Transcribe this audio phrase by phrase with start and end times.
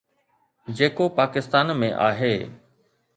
[0.77, 2.33] جيڪو پاڪستان ۾ آهي.